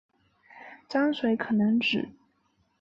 [0.89, 2.09] 章水可能指